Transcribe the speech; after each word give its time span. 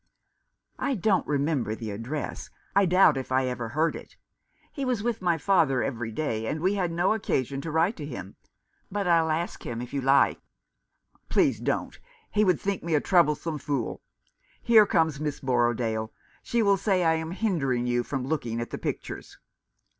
"I 0.79 0.95
don't 0.95 1.27
remember 1.27 1.75
the 1.75 1.91
address— 1.91 2.49
I 2.75 2.87
doubt 2.87 3.17
if 3.17 3.31
I 3.31 3.45
ever 3.45 3.69
heard 3.69 3.95
it. 3.95 4.15
He 4.71 4.83
was 4.83 5.03
with 5.03 5.21
my 5.21 5.37
father 5.37 5.83
every 5.83 6.11
day, 6.11 6.47
and 6.47 6.59
we 6.59 6.73
had 6.73 6.91
no 6.91 7.13
occasion 7.13 7.61
to 7.61 7.69
write 7.69 7.95
to 7.97 8.05
him. 8.07 8.35
But 8.91 9.05
I'll 9.07 9.29
ask 9.29 9.63
him, 9.63 9.79
if 9.79 9.93
you 9.93 10.01
like."" 10.01 10.41
Please 11.29 11.59
don't; 11.59 11.99
he 12.31 12.43
would 12.43 12.59
think 12.59 12.81
me 12.81 12.95
a 12.95 12.99
troublesome 12.99 13.59
fool. 13.59 14.01
Here 14.59 14.87
comes 14.87 15.19
Miss 15.19 15.39
Borrodaile. 15.39 16.11
She 16.41 16.63
will 16.63 16.77
say 16.77 17.03
I 17.03 17.13
am 17.13 17.29
hindering 17.29 17.85
you 17.85 18.01
from 18.01 18.25
looking 18.25 18.59
at 18.59 18.71
the 18.71 18.79
pictures." 18.79 19.37